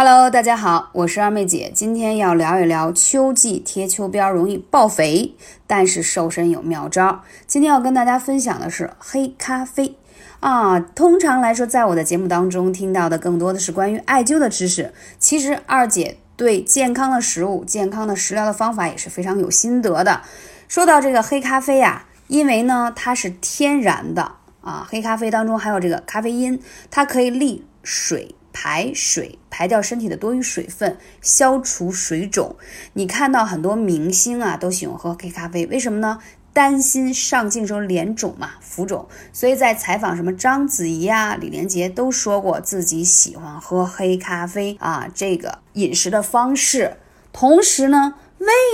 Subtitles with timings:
[0.00, 5.34] Hello，大家好，我是二妹姐，今天要聊一聊秋季贴秋膘容易爆肥，
[5.66, 7.24] 但是瘦身有妙招。
[7.48, 9.96] 今天要跟大家分享的是黑咖啡
[10.38, 10.78] 啊。
[10.78, 14.94] 通常来说，在我的节目当中听到的更多的是关于艾灸的知识。
[15.18, 20.20] 其实二姐对健康的食物、健康的食疗的方法也是非常有心得的。
[20.68, 28.36] 说到这个黑咖啡呀，因为呢它是天然的啊，黑咖啡当中还有这个咖啡因，它可以利水。
[28.60, 32.56] 排水，排掉身体的多余水分，消除水肿。
[32.94, 36.18] 你看到很多明星啊，都喜欢喝黑咖啡，为什么呢？
[36.52, 39.06] 担心上镜时候脸肿嘛，浮肿。
[39.32, 46.96] 所以在采访什么章子怡啊、李连杰都说过自己喜欢喝黑咖啡啊，这个饮食的方式。
[47.32, 48.14] 同时呢，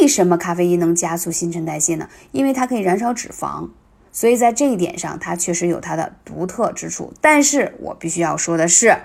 [0.01, 2.09] 为什么咖啡因能加速新陈代谢呢？
[2.33, 3.69] 因为它可以燃烧脂肪，
[4.11, 7.12] 所以在这一点上，它确实有它的独特之处。
[7.20, 8.97] 但是我必须要说的是。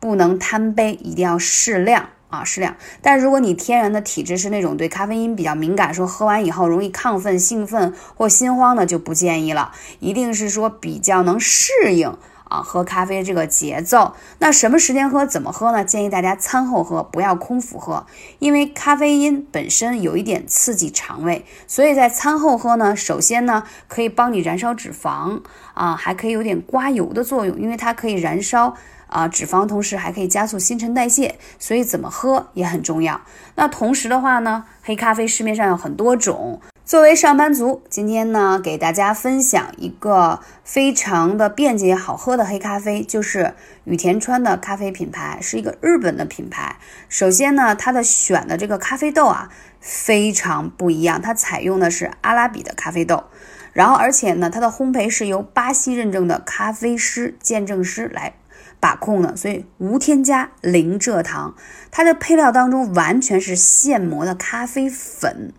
[0.00, 2.76] 不能贪杯，一定要适量啊，适量。
[3.02, 9.72] 但如果你天然的体质是那种对咖啡因比较敏感，说喝完以后容易亢奋、兴奋或心慌的，就不建议了。
[9.98, 14.14] 一定是说比较能适应啊喝咖啡这个节奏。
[14.38, 15.84] 那什么时间喝，怎么喝呢？
[15.84, 18.06] 建议大家餐后喝，不要空腹喝，
[18.38, 25.40] 因为咖啡因本身有一点刺激肠胃，所以在餐后喝呢，首先呢可以帮你燃烧脂肪
[25.74, 28.76] 啊，还可以有点刮油的作用，因为它可以燃烧。
[29.08, 33.20] 啊，脂肪同时还可以加速新陈代谢，所以怎么喝也很重要。
[33.56, 36.60] 那同时的话呢，黑咖啡市面上有很多种。
[36.84, 43.52] 作为上班族，今天呢给大家分享一个非常的便捷好喝的黑咖啡，就是
[43.84, 46.76] 羽田川的咖啡品牌，是一个日本的品牌。
[47.10, 53.24] 首先呢，它的选的这个咖啡豆啊非常不一样，它采用的是阿拉比的咖啡豆，
[53.74, 58.32] 然后而且呢，它的烘焙是由巴西认证的咖啡师见证师来。
[58.80, 61.54] 把控的，所以无添加、零蔗糖，
[61.90, 65.52] 它的配料当中完全是现磨的咖啡粉，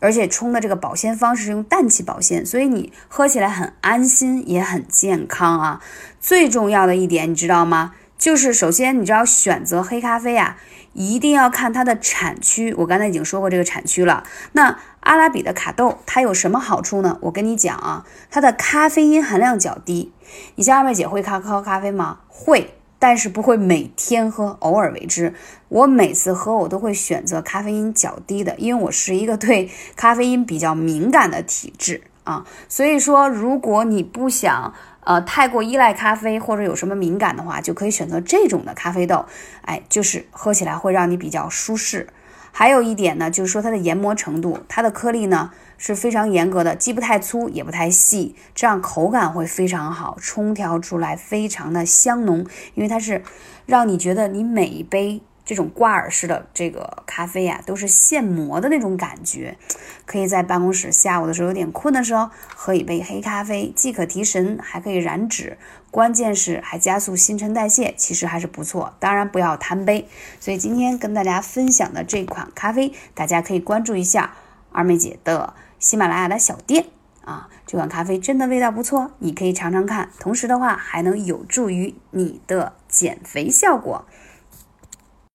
[0.00, 5.80] 而且冲的这个保鲜方式是用氮气保鲜，所以你喝起来很安心，也很健康啊。
[6.20, 7.94] 最重要的一点，你知道吗？
[8.28, 10.58] 就是首先，你知道选择黑咖啡啊，
[10.92, 12.74] 一定要看它的产区。
[12.74, 14.22] 我刚才已经说过这个产区了。
[14.52, 17.16] 那阿拉比的卡豆它有什么好处呢？
[17.22, 20.12] 我跟你讲啊，它的咖啡因含量较低。
[20.56, 22.18] 你像二妹姐会咖喝咖啡吗？
[22.28, 25.32] 会，但是不会每天喝，偶尔为之。
[25.70, 32.44] 我每次喝，我都会选择咖啡因较低的，因为我是一个对咖啡因比较敏感的体质啊。
[32.68, 34.74] 所以说，如果你不想，
[35.08, 39.24] 呃，太过依赖咖啡或者有什么敏感的话，就可以选择这种的咖啡豆，
[39.62, 42.08] 哎，就是喝起来会让你比较舒适。
[42.52, 53.22] 还有一点呢，就是说它的研磨程度，它的颗粒呢是非常严格的，既不太粗也不太细，这样口感会非常好，冲调出来非常的香浓，因为它是
[53.64, 55.22] 让你觉得你每一杯。
[55.48, 59.56] 这种挂耳式的这个咖啡呀，都是现磨的那种感觉，
[60.04, 65.56] 可以在办公室下午的时候有点困的时候喝一杯黑咖啡，既可提神，还可以燃脂，
[65.90, 68.92] 关键是还加速新陈代谢，其实还是不错。
[69.00, 70.06] 当然不要贪杯。
[70.38, 74.34] 所以今天跟大家分享的这款咖啡，大家可以关注一下
[74.70, 76.84] 二妹姐的喜马拉雅的小店
[77.24, 80.10] 啊，这款咖啡真的味道不错，你可以尝尝看。
[80.20, 84.04] 同时的话，还能有助于你的减肥效果。